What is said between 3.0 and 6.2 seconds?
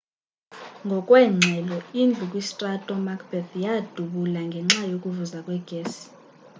macbeth yadubula ngenxa yokuvuza kwegesi